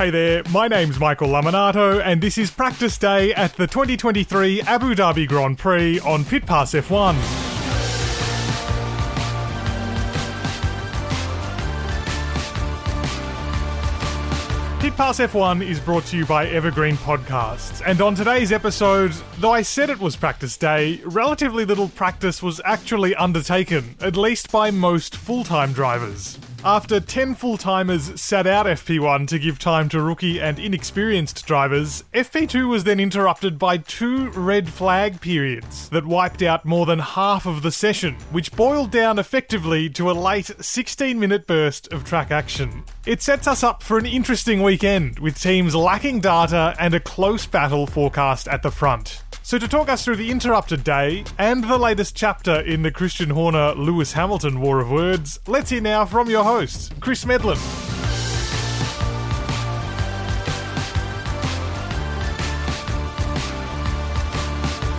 Hey 0.00 0.08
there, 0.08 0.42
my 0.50 0.66
name's 0.66 0.98
Michael 0.98 1.28
Lamonato, 1.28 2.02
and 2.02 2.22
this 2.22 2.38
is 2.38 2.50
practice 2.50 2.96
day 2.96 3.34
at 3.34 3.54
the 3.56 3.66
2023 3.66 4.62
Abu 4.62 4.94
Dhabi 4.94 5.28
Grand 5.28 5.58
Prix 5.58 6.00
on 6.00 6.24
Pit 6.24 6.46
Pass 6.46 6.72
F1. 6.72 7.12
Pit 14.80 14.96
Pass 14.96 15.18
F1 15.18 15.62
is 15.62 15.78
brought 15.78 16.06
to 16.06 16.16
you 16.16 16.24
by 16.24 16.46
Evergreen 16.46 16.96
Podcasts, 16.96 17.82
and 17.84 18.00
on 18.00 18.14
today's 18.14 18.52
episode, 18.52 19.12
though 19.36 19.52
I 19.52 19.60
said 19.60 19.90
it 19.90 19.98
was 19.98 20.16
practice 20.16 20.56
day, 20.56 21.02
relatively 21.04 21.66
little 21.66 21.88
practice 21.88 22.42
was 22.42 22.58
actually 22.64 23.14
undertaken, 23.16 23.96
at 24.00 24.16
least 24.16 24.50
by 24.50 24.70
most 24.70 25.14
full 25.14 25.44
time 25.44 25.74
drivers. 25.74 26.38
After 26.64 27.00
10 27.00 27.36
full 27.36 27.56
timers 27.56 28.20
sat 28.20 28.46
out 28.46 28.66
FP1 28.66 29.26
to 29.28 29.38
give 29.38 29.58
time 29.58 29.88
to 29.88 30.02
rookie 30.02 30.42
and 30.42 30.58
inexperienced 30.58 31.46
drivers, 31.46 32.04
FP2 32.12 32.68
was 32.68 32.84
then 32.84 33.00
interrupted 33.00 33.58
by 33.58 33.78
two 33.78 34.28
red 34.32 34.68
flag 34.68 35.22
periods 35.22 35.88
that 35.88 36.04
wiped 36.04 36.42
out 36.42 36.66
more 36.66 36.84
than 36.84 36.98
half 36.98 37.46
of 37.46 37.62
the 37.62 37.72
session, 37.72 38.14
which 38.30 38.52
boiled 38.52 38.90
down 38.90 39.18
effectively 39.18 39.88
to 39.88 40.10
a 40.10 40.12
late 40.12 40.50
16 40.60 41.18
minute 41.18 41.46
burst 41.46 41.90
of 41.94 42.04
track 42.04 42.30
action. 42.30 42.84
It 43.06 43.22
sets 43.22 43.46
us 43.46 43.62
up 43.62 43.82
for 43.82 43.96
an 43.96 44.04
interesting 44.04 44.62
weekend, 44.62 45.18
with 45.18 45.40
teams 45.40 45.74
lacking 45.74 46.20
data 46.20 46.76
and 46.78 46.92
a 46.92 47.00
close 47.00 47.46
battle 47.46 47.86
forecast 47.86 48.46
at 48.48 48.62
the 48.62 48.70
front. 48.70 49.22
So, 49.50 49.58
to 49.58 49.66
talk 49.66 49.88
us 49.88 50.04
through 50.04 50.14
the 50.14 50.30
interrupted 50.30 50.84
day 50.84 51.24
and 51.36 51.64
the 51.64 51.76
latest 51.76 52.14
chapter 52.14 52.60
in 52.60 52.82
the 52.82 52.92
Christian 52.92 53.30
Horner 53.30 53.72
Lewis 53.72 54.12
Hamilton 54.12 54.60
War 54.60 54.78
of 54.78 54.92
Words, 54.92 55.40
let's 55.48 55.70
hear 55.70 55.80
now 55.80 56.04
from 56.04 56.30
your 56.30 56.44
host, 56.44 56.92
Chris 57.00 57.24
Medland. 57.24 57.58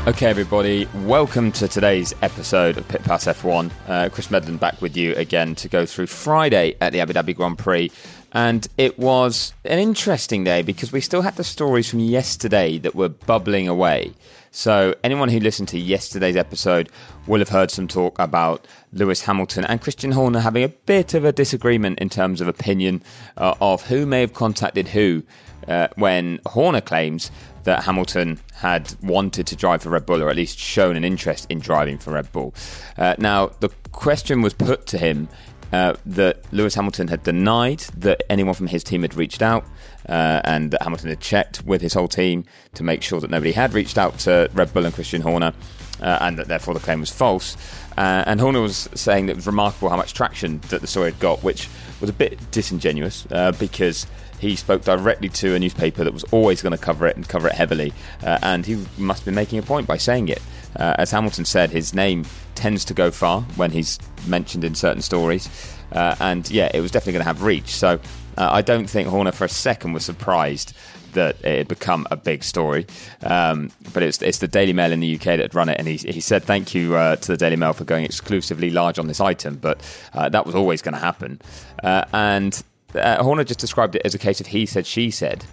Okay, 0.06 0.26
everybody, 0.26 0.86
welcome 1.06 1.54
to 1.54 1.70
today's 1.70 2.14
episode 2.22 2.78
of 2.78 2.86
Pit 2.90 3.04
Pass 3.04 3.28
F1. 3.28 3.72
Uh, 3.88 4.10
Chris 4.10 4.28
Medland 4.28 4.60
back 4.60 4.82
with 4.82 4.98
you 4.98 5.16
again 5.16 5.56
to 5.56 5.70
go 5.70 5.86
through 5.86 6.08
Friday 6.08 6.76
at 6.82 6.92
the 6.92 7.00
Abu 7.00 7.14
Dhabi 7.14 7.34
Grand 7.34 7.58
Prix. 7.58 7.90
And 8.34 8.68
it 8.78 9.00
was 9.00 9.54
an 9.64 9.80
interesting 9.80 10.44
day 10.44 10.62
because 10.62 10.92
we 10.92 11.00
still 11.00 11.22
had 11.22 11.38
the 11.38 11.44
stories 11.46 11.90
from 11.90 12.00
yesterday 12.00 12.78
that 12.80 12.96
were 12.96 13.10
bubbling 13.10 13.70
away. 13.70 14.12
So, 14.54 14.96
anyone 15.02 15.30
who 15.30 15.40
listened 15.40 15.70
to 15.70 15.80
yesterday's 15.80 16.36
episode 16.36 16.90
will 17.26 17.40
have 17.40 17.50
heard 17.50 17.72
some 17.72 17.88
talk 17.88 18.20
about 18.20 18.68
Lewis 18.92 19.22
Hamilton 19.22 19.64
and 19.64 19.82
Christian 19.82 20.12
Horner 20.12 20.42
having 20.42 20.64
a 20.66 20.68
bit 20.68 21.14
of 21.14 21.24
a 21.24 21.32
disagreement 21.32 22.00
in 22.00 22.10
terms 22.10 22.42
of 22.42 22.50
opinion 22.50 23.02
uh, 23.38 23.56
of 23.62 23.88
who 23.88 24.06
may 24.06 24.20
have 24.20 24.34
contacted 24.34 24.90
who 24.90 25.24
uh, 25.70 25.88
when 25.96 26.40
Horner 26.46 26.82
claims 26.82 27.32
that 27.64 27.84
Hamilton 27.84 28.40
had 28.56 28.94
wanted 29.02 29.48
to 29.48 29.56
drive 29.56 29.84
for 29.84 29.90
Red 29.90 30.06
Bull 30.06 30.22
or 30.22 30.30
at 30.30 30.36
least 30.36 30.60
shown 30.60 30.98
an 30.98 31.06
interest 31.06 31.48
in 31.50 31.60
driving 31.60 31.98
for 31.98 32.12
Red 32.12 32.30
Bull. 32.34 32.54
Uh, 32.98 33.16
now, 33.18 33.52
the 33.62 33.70
question 33.94 34.42
was 34.42 34.54
put 34.54 34.86
to 34.88 34.98
him 34.98 35.30
uh, 35.72 35.96
that 36.06 36.42
Lewis 36.52 36.76
Hamilton 36.76 37.08
had 37.08 37.24
denied 37.24 37.80
that 37.98 38.24
anyone 38.30 38.54
from 38.54 38.68
his 38.68 38.84
team 38.84 39.02
had 39.02 39.16
reached 39.16 39.42
out. 39.42 39.66
Uh, 40.10 40.42
and 40.46 40.72
that 40.72 40.82
Hamilton 40.82 41.10
had 41.10 41.20
checked 41.20 41.64
with 41.64 41.80
his 41.80 41.94
whole 41.94 42.08
team 42.08 42.44
to 42.74 42.82
make 42.82 43.04
sure 43.04 43.20
that 43.20 43.30
nobody 43.30 43.52
had 43.52 43.72
reached 43.72 44.00
out 44.00 44.18
to 44.18 44.50
Red 44.56 44.74
Bull 44.74 44.84
and 44.84 44.94
Christian 44.94 45.22
Horner, 45.22 45.54
uh, 46.02 46.18
and 46.22 46.40
that 46.40 46.48
therefore 46.48 46.74
the 46.74 46.80
claim 46.80 47.02
was 47.02 47.12
false. 47.12 47.56
Uh, 47.96 48.24
and 48.26 48.42
Horner 48.42 48.62
was 48.62 48.90
saying 48.96 49.28
that 49.28 49.34
it 49.34 49.36
was 49.36 49.46
remarkable 49.46 49.90
how 49.90 49.96
much 49.98 50.14
traction 50.14 50.60
that 50.70 50.82
the 50.82 50.88
story 50.88 51.12
had 51.12 51.20
got, 51.20 51.44
which 51.44 51.70
was 52.02 52.10
a 52.10 52.14
bit 52.14 52.40
disingenuous 52.50 53.28
uh, 53.32 53.52
because 53.54 54.08
he 54.40 54.56
spoke 54.56 54.84
directly 54.84 55.30
to 55.30 55.54
a 55.54 55.60
newspaper 55.60 56.04
that 56.04 56.14
was 56.14 56.24
always 56.32 56.64
going 56.64 56.76
to 56.76 56.84
cover 56.84 57.06
it 57.06 57.16
and 57.16 57.30
cover 57.30 57.48
it 57.48 57.54
heavily, 57.54 57.94
and 58.24 58.66
he 58.66 58.84
must 58.98 59.20
have 59.20 59.26
been 59.26 59.36
making 59.36 59.60
a 59.60 59.62
point 59.62 59.86
by 59.86 59.98
saying 59.98 60.30
it. 60.30 60.42
Uh, 60.76 60.96
as 60.98 61.12
Hamilton 61.12 61.46
said, 61.46 61.70
his 61.70 61.94
name 61.94 62.26
tends 62.56 62.86
to 62.86 62.94
go 62.94 63.12
far 63.12 63.42
when 63.56 63.72
he's 63.72 64.00
mentioned 64.28 64.64
in 64.64 64.76
certain 64.76 65.02
stories, 65.02 65.50
uh, 65.92 66.16
and 66.20 66.50
yeah, 66.50 66.72
it 66.74 66.82
was 66.82 66.92
definitely 66.92 67.14
going 67.14 67.24
to 67.24 67.28
have 67.28 67.44
reach. 67.44 67.76
So 67.76 68.00
uh, 68.38 68.50
I 68.52 68.62
don't 68.62 68.90
think 68.90 69.08
Horner 69.08 69.32
for 69.32 69.46
a 69.46 69.50
second 69.50 69.94
was 69.94 70.06
surprised 70.06 70.74
that 71.14 71.36
it 71.44 71.58
had 71.58 71.68
become 71.68 72.08
a 72.12 72.16
big 72.16 72.44
story. 72.44 72.86
Um, 73.24 73.72
but 73.94 74.04
it's, 74.04 74.22
it's 74.22 74.40
the 74.40 74.48
Daily 74.48 74.74
Mail 74.74 74.92
in 74.92 75.00
the 75.00 75.16
UK 75.16 75.24
that 75.24 75.40
had 75.40 75.56
run 75.56 75.70
it, 75.70 75.78
and 75.78 75.88
he, 75.88 75.98
he 75.98 76.22
said 76.22 76.44
thank 76.44 76.74
you 76.74 76.96
uh, 76.96 77.18
to 77.18 77.28
the 77.28 77.38
Daily 77.38 77.56
Mail 77.56 77.74
for 77.74 77.84
going 77.84 78.06
exclusively 78.06 78.70
large 78.70 79.00
on 79.00 79.08
this 79.08 79.20
item, 79.20 79.56
but 79.56 79.82
uh, 80.14 80.30
that 80.30 80.46
was 80.46 80.56
always 80.56 80.82
going 80.82 80.94
to 80.94 81.00
happen. 81.00 81.42
Uh, 81.84 82.06
and 82.14 82.64
uh, 82.96 83.22
Horner 83.24 83.44
just 83.44 83.60
described 83.60 83.96
it 83.96 84.02
as 84.06 84.16
a 84.16 84.20
case 84.20 84.40
of 84.40 84.48
he 84.48 84.66
said, 84.66 84.86
she 84.86 85.12
said, 85.12 85.46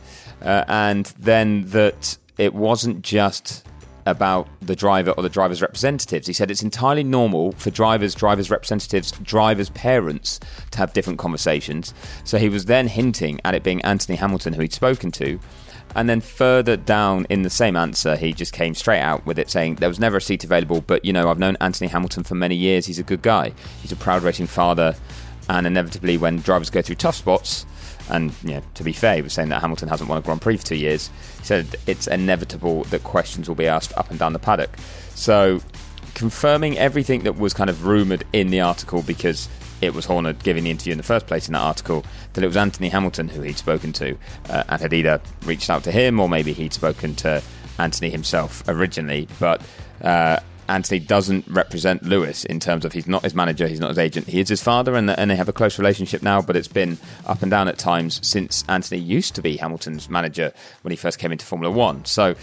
uh, 0.43 0.65
and 0.69 1.07
then 1.19 1.65
that 1.71 2.17
it 2.37 2.55
wasn't 2.55 3.03
just 3.03 3.67
about 4.07 4.49
the 4.61 4.77
driver 4.77 5.13
or 5.13 5.23
the 5.23 5.29
driver's 5.29 5.61
representatives. 5.61 6.27
He 6.27 6.33
said 6.33 6.51
it's 6.51 6.63
entirely 6.63 7.05
normal 7.05 7.53
for 7.53 7.71
drivers, 7.71 8.15
drivers' 8.15 8.51
representatives, 8.51 9.13
drivers' 9.13 9.71
parents 9.71 10.41
to 10.71 10.79
have 10.79 10.93
different 10.93 11.19
conversations. 11.19 11.95
So 12.25 12.39
he 12.39 12.49
was 12.49 12.65
then 12.65 12.89
hinting 12.89 13.41
at 13.45 13.55
it 13.55 13.63
being 13.63 13.83
Anthony 13.83 14.17
Hamilton 14.17 14.53
who 14.55 14.63
he'd 14.63 14.73
spoken 14.73 15.11
to. 15.13 15.39
And 15.95 16.09
then 16.09 16.21
further 16.21 16.77
down 16.77 17.27
in 17.31 17.43
the 17.43 17.51
same 17.51 17.77
answer, 17.77 18.17
he 18.17 18.33
just 18.33 18.53
came 18.53 18.75
straight 18.75 19.01
out 19.01 19.25
with 19.27 19.39
it 19.39 19.51
saying 19.51 19.77
there 19.77 19.89
was 19.89 19.99
never 19.99 20.19
a 20.19 20.21
seat 20.21 20.45
available, 20.45 20.83
but 20.83 21.05
you 21.05 21.13
know, 21.13 21.31
I've 21.31 21.39
known 21.39 21.57
Anthony 21.61 21.89
Hamilton 21.89 22.25
for 22.25 22.35
many 22.35 22.55
years. 22.55 22.87
He's 22.87 22.99
a 22.99 23.03
good 23.05 23.23
guy. 23.23 23.53
He's 23.83 23.93
a 23.93 23.97
proud 23.97 24.23
racing 24.23 24.49
father. 24.49 24.95
And 25.49 25.67
inevitably, 25.67 26.19
when 26.19 26.41
drivers 26.41 26.69
go 26.69 26.83
through 26.83 26.97
tough 26.97 27.17
spots, 27.17 27.65
and 28.09 28.33
you 28.43 28.55
know, 28.55 28.63
to 28.75 28.85
be 28.85 28.93
fair, 28.93 29.17
he 29.17 29.23
was 29.23 29.33
saying 29.33 29.49
that 29.51 29.61
Hamilton 29.61 29.89
hasn't 29.89 30.09
won 30.09 30.19
a 30.19 30.23
Grand 30.23 30.41
Prix 30.41 30.59
for 30.59 30.67
two 30.67 30.77
years. 30.77 31.11
He 31.39 31.45
said 31.45 31.77
it's 31.87 32.07
inevitable 32.07 32.85
that 32.85 33.05
questions 33.05 33.49
will 33.49 33.57
be 33.57 33.67
asked 33.67 33.97
up 33.97 34.11
and 34.11 34.19
down 34.19 34.33
the 34.33 34.39
paddock. 34.39 34.77
So, 35.15 35.61
confirming 36.15 36.79
everything 36.79 37.23
that 37.25 37.39
was 37.39 37.55
kind 37.55 37.71
of 37.71 37.87
rumoured 37.87 38.25
in 38.33 38.51
the 38.51 38.61
article 38.61 39.03
because 39.03 39.49
it 39.81 39.95
was 39.95 40.05
Horner 40.05 40.33
giving 40.33 40.65
the 40.65 40.71
interview 40.71 40.93
in 40.93 40.99
the 40.99 41.05
first 41.05 41.27
place 41.27 41.47
in 41.47 41.53
that 41.53 41.61
article 41.61 42.05
that 42.33 42.43
it 42.43 42.47
was 42.47 42.57
Anthony 42.57 42.89
Hamilton 42.89 43.29
who 43.29 43.43
he'd 43.43 43.59
spoken 43.59 43.93
to 43.95 44.17
uh, 44.49 44.65
and 44.69 44.81
had 44.81 44.93
either 44.93 45.21
reached 45.45 45.71
out 45.71 45.85
to 45.85 45.93
him 45.93 46.19
or 46.19 46.29
maybe 46.29 46.53
he'd 46.53 46.73
spoken 46.73 47.15
to 47.17 47.43
Anthony 47.79 48.11
himself 48.11 48.65
originally. 48.67 49.29
But 49.39 49.63
uh, 50.03 50.41
Anthony 50.69 51.01
doesn't 51.01 51.47
represent 51.49 52.03
Lewis 52.03 52.45
in 52.45 52.61
terms 52.61 52.85
of 52.85 52.93
he's 52.93 53.07
not 53.07 53.23
his 53.23 53.35
manager, 53.35 53.67
he's 53.67 53.81
not 53.81 53.89
his 53.89 53.99
agent. 53.99 54.27
He 54.27 54.41
is 54.41 54.49
his 54.49 54.63
father, 54.63 54.95
and, 54.95 55.11
and 55.11 55.31
they 55.31 55.37
have 55.37 55.49
a 55.49 55.53
close 55.53 55.79
relationship 55.79 56.23
now. 56.23 56.43
But 56.43 56.57
it's 56.57 56.69
been 56.69 56.99
up 57.27 57.43
and 57.43 57.51
down 57.51 57.69
at 57.69 57.79
times 57.79 58.27
since 58.27 58.65
Anthony 58.69 59.01
used 59.01 59.35
to 59.37 59.43
be 59.43 59.57
Hamilton's 59.57 60.09
manager 60.09 60.53
when 60.83 60.91
he 60.91 60.97
first 60.97 61.19
came 61.19 61.33
into 61.33 61.47
Formula 61.47 61.75
One. 61.75 62.05
So. 62.05 62.35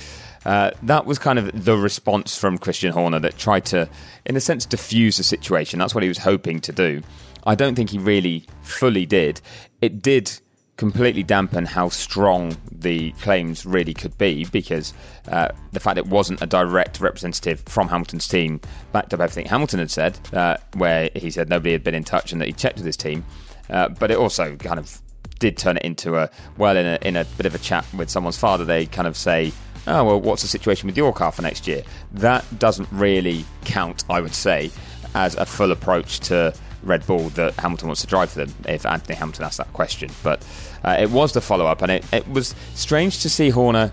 Uh, 0.46 0.70
that 0.84 1.08
was 1.08 1.18
kind 1.18 1.40
of 1.40 1.66
the 1.66 1.76
response 1.76 2.38
from 2.38 2.60
Christian 2.60 2.92
Horner 2.92 3.20
that 3.20 3.36
tried 3.36 3.66
to, 3.66 3.90
in 4.28 4.36
a 4.36 4.40
sense, 4.40 4.64
diffuse 4.64 5.18
the 5.18 5.24
situation. 5.24 5.80
That's 5.80 5.96
what 5.96 6.04
he 6.04 6.08
was 6.08 6.20
hoping 6.20 6.60
to 6.60 6.72
do. 6.72 7.02
I 7.48 7.56
don't 7.56 7.74
think 7.74 7.90
he 7.90 7.98
really 7.98 8.46
fully 8.62 9.08
did. 9.08 9.42
It 9.82 10.04
did 10.04 10.40
completely 10.78 11.24
dampen 11.24 11.66
how 11.66 11.88
strong 11.90 12.56
the 12.72 13.12
claims 13.14 13.66
really 13.66 13.94
could 13.94 14.18
be 14.18 14.46
because 14.46 14.94
uh, 15.30 15.50
the 15.72 15.80
fact 15.80 15.98
it 15.98 16.08
wasn't 16.08 16.42
a 16.42 16.46
direct 16.46 17.00
representative 17.00 17.62
from 17.66 17.88
Hamilton's 17.88 18.28
team 18.28 18.60
backed 18.92 19.14
up 19.14 19.22
everything 19.22 19.46
Hamilton 19.46 19.80
had 19.80 19.92
said, 19.92 20.20
uh, 20.34 20.58
where 20.76 21.10
he 21.16 21.32
said 21.32 21.50
nobody 21.50 21.72
had 21.72 21.84
been 21.84 21.96
in 21.96 22.04
touch 22.04 22.32
and 22.32 22.42
that 22.42 22.48
he 22.48 22.54
checked 22.54 22.78
with 22.78 22.86
his 22.86 22.98
team. 22.98 23.24
Uh, 23.70 23.90
but 23.90 24.12
it 24.12 24.18
also 24.18 24.56
kind 24.58 24.80
of 24.80 25.02
did 25.40 25.58
turn 25.58 25.78
it 25.78 25.84
into 25.84 26.18
a 26.18 26.30
well, 26.58 26.76
in 26.78 26.86
a, 26.86 26.98
in 27.02 27.16
a 27.16 27.26
bit 27.38 27.46
of 27.46 27.56
a 27.56 27.60
chat 27.60 27.86
with 27.94 28.10
someone's 28.10 28.38
father, 28.38 28.66
they 28.66 28.86
kind 28.86 29.08
of 29.08 29.18
say, 29.18 29.52
oh, 29.88 30.04
well, 30.04 30.22
what's 30.22 30.42
the 30.42 30.48
situation 30.48 30.88
with 30.88 30.98
your 30.98 31.14
car 31.14 31.32
for 31.32 31.42
next 31.42 31.68
year? 31.68 31.84
That 32.14 32.46
doesn't 32.60 32.90
really 32.92 33.46
count, 33.64 34.04
I 34.10 34.22
would 34.22 34.34
say, 34.34 34.72
as 35.14 35.36
a 35.36 35.46
full 35.46 35.72
approach 35.72 36.20
to 36.22 36.54
Red 36.86 37.06
Bull 37.06 37.30
that 37.30 37.54
Hamilton 37.56 37.88
wants 37.88 38.02
to 38.02 38.08
drive 38.08 38.32
for 38.32 38.46
them 38.46 38.54
if 38.68 38.86
Anthony 38.86 39.16
Hamilton 39.16 39.46
asks 39.46 39.58
that 39.58 39.74
question. 39.74 40.10
But 40.24 40.46
uh, 40.84 40.98
it 41.00 41.10
was 41.12 41.34
the 41.34 41.42
follow 41.42 41.66
up, 41.66 41.82
and 41.82 41.92
it, 41.92 42.14
it 42.14 42.28
was 42.30 42.56
strange 42.74 43.22
to 43.22 43.30
see 43.30 43.50
Horner 43.50 43.92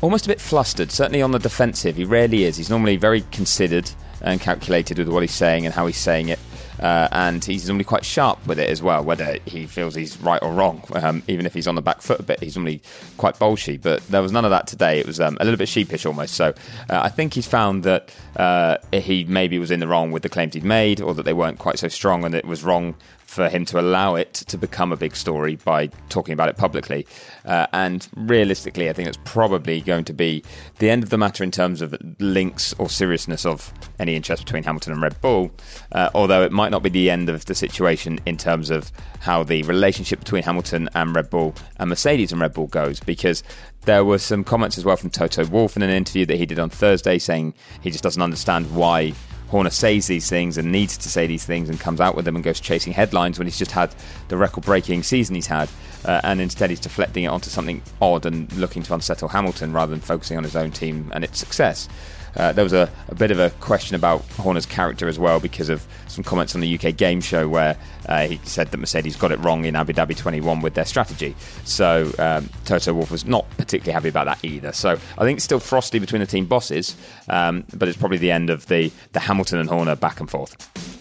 almost 0.00 0.26
a 0.26 0.28
bit 0.28 0.40
flustered, 0.40 0.92
certainly 0.92 1.22
on 1.22 1.32
the 1.32 1.38
defensive. 1.38 1.96
He 1.96 2.04
rarely 2.04 2.44
is. 2.44 2.56
He's 2.56 2.70
normally 2.70 2.96
very 2.96 3.22
considered 3.32 3.90
and 4.20 4.40
calculated 4.40 4.98
with 4.98 5.08
what 5.08 5.22
he's 5.22 5.34
saying 5.34 5.66
and 5.66 5.74
how 5.74 5.86
he's 5.86 5.96
saying 5.96 6.28
it. 6.28 6.38
Uh, 6.80 7.08
and 7.12 7.44
he's 7.44 7.66
normally 7.68 7.84
quite 7.84 8.04
sharp 8.04 8.44
with 8.46 8.58
it 8.58 8.68
as 8.68 8.82
well, 8.82 9.02
whether 9.02 9.38
he 9.46 9.66
feels 9.66 9.94
he's 9.94 10.20
right 10.20 10.42
or 10.42 10.52
wrong. 10.52 10.82
Um, 10.92 11.22
even 11.28 11.46
if 11.46 11.54
he's 11.54 11.66
on 11.66 11.74
the 11.74 11.82
back 11.82 12.02
foot 12.02 12.20
a 12.20 12.22
bit, 12.22 12.40
he's 12.40 12.56
normally 12.56 12.82
quite 13.16 13.36
bolshy. 13.36 13.80
But 13.80 14.06
there 14.08 14.22
was 14.22 14.32
none 14.32 14.44
of 14.44 14.50
that 14.50 14.66
today. 14.66 14.98
It 15.00 15.06
was 15.06 15.20
um, 15.20 15.36
a 15.40 15.44
little 15.44 15.58
bit 15.58 15.68
sheepish 15.68 16.06
almost. 16.06 16.34
So 16.34 16.54
uh, 16.90 17.00
I 17.02 17.08
think 17.08 17.34
he's 17.34 17.46
found 17.46 17.84
that 17.84 18.14
uh, 18.36 18.76
he 18.92 19.24
maybe 19.24 19.58
was 19.58 19.70
in 19.70 19.80
the 19.80 19.88
wrong 19.88 20.10
with 20.10 20.22
the 20.22 20.28
claims 20.28 20.54
he'd 20.54 20.64
made, 20.64 21.00
or 21.00 21.14
that 21.14 21.24
they 21.24 21.32
weren't 21.32 21.58
quite 21.58 21.78
so 21.78 21.88
strong, 21.88 22.24
and 22.24 22.34
it 22.34 22.44
was 22.44 22.64
wrong 22.64 22.94
for 23.36 23.50
him 23.50 23.66
to 23.66 23.78
allow 23.78 24.14
it 24.14 24.32
to 24.32 24.56
become 24.56 24.92
a 24.92 24.96
big 24.96 25.14
story 25.14 25.56
by 25.56 25.88
talking 26.08 26.32
about 26.32 26.48
it 26.48 26.56
publicly. 26.56 27.06
Uh, 27.44 27.66
and 27.74 28.08
realistically, 28.16 28.88
I 28.88 28.94
think 28.94 29.08
it's 29.08 29.18
probably 29.24 29.82
going 29.82 30.06
to 30.06 30.14
be 30.14 30.42
the 30.78 30.88
end 30.88 31.02
of 31.02 31.10
the 31.10 31.18
matter 31.18 31.44
in 31.44 31.50
terms 31.50 31.82
of 31.82 31.94
links 32.18 32.72
or 32.78 32.88
seriousness 32.88 33.44
of 33.44 33.70
any 33.98 34.16
interest 34.16 34.46
between 34.46 34.62
Hamilton 34.62 34.94
and 34.94 35.02
Red 35.02 35.20
Bull, 35.20 35.50
uh, 35.92 36.08
although 36.14 36.42
it 36.42 36.50
might 36.50 36.70
not 36.70 36.82
be 36.82 36.88
the 36.88 37.10
end 37.10 37.28
of 37.28 37.44
the 37.44 37.54
situation 37.54 38.18
in 38.24 38.38
terms 38.38 38.70
of 38.70 38.90
how 39.20 39.44
the 39.44 39.62
relationship 39.64 40.20
between 40.20 40.42
Hamilton 40.42 40.88
and 40.94 41.14
Red 41.14 41.28
Bull 41.28 41.54
and 41.76 41.90
Mercedes 41.90 42.32
and 42.32 42.40
Red 42.40 42.54
Bull 42.54 42.68
goes, 42.68 43.00
because 43.00 43.42
there 43.82 44.02
were 44.02 44.18
some 44.18 44.44
comments 44.44 44.78
as 44.78 44.86
well 44.86 44.96
from 44.96 45.10
Toto 45.10 45.44
Wolff 45.44 45.76
in 45.76 45.82
an 45.82 45.90
interview 45.90 46.24
that 46.24 46.38
he 46.38 46.46
did 46.46 46.58
on 46.58 46.70
Thursday 46.70 47.18
saying 47.18 47.52
he 47.82 47.90
just 47.90 48.02
doesn't 48.02 48.22
understand 48.22 48.74
why 48.74 49.12
Horner 49.48 49.70
says 49.70 50.06
these 50.06 50.28
things 50.28 50.58
and 50.58 50.72
needs 50.72 50.96
to 50.98 51.08
say 51.08 51.26
these 51.26 51.44
things 51.44 51.68
and 51.68 51.78
comes 51.78 52.00
out 52.00 52.16
with 52.16 52.24
them 52.24 52.34
and 52.34 52.44
goes 52.44 52.60
chasing 52.60 52.92
headlines 52.92 53.38
when 53.38 53.46
he's 53.46 53.58
just 53.58 53.70
had 53.70 53.94
the 54.28 54.36
record 54.36 54.64
breaking 54.64 55.02
season 55.02 55.34
he's 55.34 55.46
had. 55.46 55.68
Uh, 56.04 56.20
and 56.24 56.40
instead, 56.40 56.70
he's 56.70 56.80
deflecting 56.80 57.24
it 57.24 57.28
onto 57.28 57.50
something 57.50 57.82
odd 58.00 58.26
and 58.26 58.52
looking 58.54 58.82
to 58.82 58.94
unsettle 58.94 59.28
Hamilton 59.28 59.72
rather 59.72 59.90
than 59.90 60.00
focusing 60.00 60.36
on 60.36 60.44
his 60.44 60.56
own 60.56 60.70
team 60.70 61.10
and 61.14 61.24
its 61.24 61.38
success. 61.38 61.88
Uh, 62.36 62.52
there 62.52 62.64
was 62.64 62.72
a, 62.72 62.90
a, 63.08 63.14
bit 63.14 63.30
of 63.30 63.38
a 63.38 63.50
question 63.60 63.94
about 63.94 64.22
Horner's 64.32 64.66
character 64.66 65.08
as 65.08 65.18
well 65.18 65.40
because 65.40 65.68
of 65.68 65.86
some 66.08 66.22
comments 66.22 66.54
on 66.54 66.60
the 66.60 66.78
UK 66.78 66.96
game 66.96 67.20
show 67.20 67.48
where 67.48 67.76
uh, 68.08 68.26
he 68.26 68.40
said 68.44 68.70
that 68.70 68.76
Mercedes 68.76 69.16
got 69.16 69.32
it 69.32 69.38
wrong 69.40 69.64
in 69.64 69.74
Abu 69.74 69.92
Dhabi 69.92 70.16
21 70.16 70.60
with 70.60 70.74
their 70.74 70.84
strategy. 70.84 71.34
So 71.64 72.12
um, 72.18 72.48
Toto 72.64 72.94
Wolff 72.94 73.10
was 73.10 73.24
not 73.24 73.48
particularly 73.56 73.92
happy 73.92 74.08
about 74.08 74.26
that 74.26 74.44
either. 74.44 74.72
So 74.72 74.90
I 74.90 75.24
think 75.24 75.38
it's 75.38 75.44
still 75.44 75.60
frosty 75.60 75.98
between 75.98 76.20
the 76.20 76.26
team 76.26 76.46
bosses, 76.46 76.96
um, 77.28 77.64
but 77.74 77.88
it's 77.88 77.98
probably 77.98 78.18
the 78.18 78.30
end 78.30 78.50
of 78.50 78.66
the, 78.66 78.92
the 79.12 79.20
Hamilton 79.20 79.58
and 79.58 79.68
Horner 79.68 79.96
back 79.96 80.20
and 80.20 80.30
forth. 80.30 80.95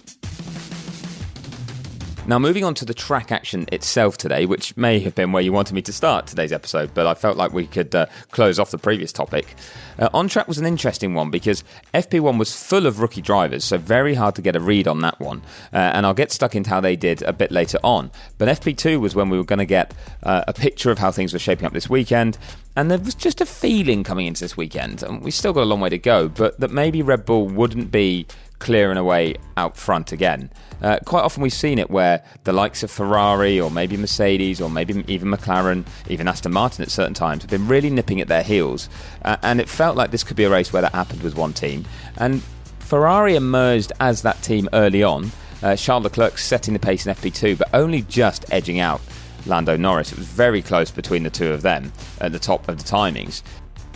Now, 2.27 2.39
moving 2.39 2.63
on 2.63 2.73
to 2.75 2.85
the 2.85 2.95
track 2.95 3.31
action 3.31 3.67
itself 3.71 4.17
today, 4.17 4.47
which 4.47 4.75
may 4.75 4.97
have 5.01 5.13
been 5.13 5.31
where 5.31 5.43
you 5.43 5.53
wanted 5.53 5.75
me 5.75 5.83
to 5.83 5.93
start 5.93 6.25
today's 6.25 6.51
episode, 6.51 6.91
but 6.95 7.05
I 7.05 7.13
felt 7.13 7.37
like 7.37 7.53
we 7.53 7.67
could 7.67 7.93
uh, 7.93 8.07
close 8.31 8.57
off 8.57 8.71
the 8.71 8.79
previous 8.79 9.11
topic. 9.11 9.53
Uh, 9.99 10.09
on 10.11 10.27
track 10.27 10.47
was 10.47 10.57
an 10.57 10.65
interesting 10.65 11.13
one 11.13 11.29
because 11.29 11.63
FP1 11.93 12.39
was 12.39 12.55
full 12.55 12.87
of 12.87 12.99
rookie 12.99 13.21
drivers, 13.21 13.63
so 13.63 13.77
very 13.77 14.15
hard 14.15 14.33
to 14.35 14.41
get 14.41 14.55
a 14.55 14.59
read 14.59 14.87
on 14.87 15.01
that 15.01 15.19
one. 15.19 15.43
Uh, 15.71 15.77
and 15.77 16.03
I'll 16.03 16.15
get 16.15 16.31
stuck 16.31 16.55
into 16.55 16.71
how 16.71 16.81
they 16.81 16.95
did 16.95 17.21
a 17.21 17.31
bit 17.31 17.51
later 17.51 17.77
on. 17.83 18.09
But 18.39 18.47
FP2 18.59 18.99
was 18.99 19.13
when 19.13 19.29
we 19.29 19.37
were 19.37 19.43
going 19.43 19.59
to 19.59 19.65
get 19.65 19.93
uh, 20.23 20.45
a 20.47 20.53
picture 20.53 20.89
of 20.89 20.97
how 20.97 21.11
things 21.11 21.31
were 21.31 21.37
shaping 21.37 21.67
up 21.67 21.73
this 21.73 21.91
weekend. 21.91 22.39
And 22.75 22.89
there 22.89 22.97
was 22.97 23.13
just 23.13 23.39
a 23.39 23.45
feeling 23.45 24.03
coming 24.03 24.25
into 24.25 24.41
this 24.41 24.57
weekend, 24.57 25.03
and 25.03 25.21
we 25.21 25.29
still 25.29 25.53
got 25.53 25.61
a 25.61 25.65
long 25.65 25.79
way 25.79 25.89
to 25.89 25.97
go, 25.99 26.27
but 26.27 26.59
that 26.59 26.71
maybe 26.71 27.03
Red 27.03 27.23
Bull 27.23 27.47
wouldn't 27.47 27.91
be 27.91 28.25
clearing 28.59 28.97
away 28.97 29.35
out 29.57 29.77
front 29.77 30.11
again. 30.11 30.49
Uh, 30.81 30.99
quite 31.05 31.21
often 31.21 31.41
we've 31.41 31.53
seen 31.53 31.79
it 31.79 31.89
where 31.89 32.23
the 32.43 32.53
likes 32.53 32.83
of 32.83 32.91
Ferrari 32.91 33.59
or 33.59 33.71
maybe 33.71 33.97
Mercedes 33.97 34.61
or 34.61 34.69
maybe 34.69 35.03
even 35.07 35.29
McLaren, 35.29 35.85
even 36.09 36.27
Aston 36.27 36.51
Martin 36.51 36.83
at 36.83 36.91
certain 36.91 37.13
times, 37.13 37.43
have 37.43 37.49
been 37.49 37.67
really 37.67 37.89
nipping 37.89 38.21
at 38.21 38.27
their 38.27 38.43
heels. 38.43 38.89
Uh, 39.23 39.37
and 39.41 39.59
it 39.59 39.69
felt 39.69 39.95
like 39.95 40.11
this 40.11 40.23
could 40.23 40.37
be 40.37 40.43
a 40.43 40.49
race 40.49 40.73
where 40.73 40.81
that 40.81 40.93
happened 40.93 41.21
with 41.21 41.35
one 41.35 41.53
team. 41.53 41.85
And 42.17 42.41
Ferrari 42.79 43.35
emerged 43.35 43.91
as 43.99 44.21
that 44.21 44.41
team 44.41 44.69
early 44.73 45.03
on. 45.03 45.31
Uh, 45.63 45.75
Charles 45.75 46.03
Leclerc 46.03 46.37
setting 46.37 46.73
the 46.73 46.79
pace 46.79 47.07
in 47.07 47.13
FP2, 47.15 47.57
but 47.57 47.69
only 47.73 48.03
just 48.03 48.45
edging 48.51 48.79
out 48.79 49.01
Lando 49.45 49.75
Norris. 49.77 50.11
It 50.11 50.17
was 50.17 50.27
very 50.27 50.61
close 50.61 50.91
between 50.91 51.23
the 51.23 51.29
two 51.29 51.51
of 51.51 51.61
them 51.61 51.91
at 52.21 52.31
the 52.31 52.39
top 52.39 52.67
of 52.69 52.77
the 52.77 52.83
timings. 52.83 53.41